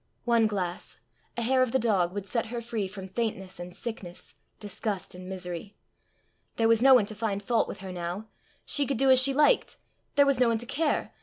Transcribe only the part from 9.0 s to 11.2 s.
as she liked there was no one to care!